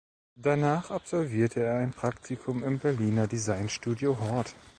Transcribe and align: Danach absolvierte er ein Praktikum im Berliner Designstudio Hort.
Danach 0.35 0.89
absolvierte 0.89 1.61
er 1.61 1.75
ein 1.77 1.91
Praktikum 1.91 2.63
im 2.63 2.79
Berliner 2.79 3.27
Designstudio 3.27 4.17
Hort. 4.19 4.55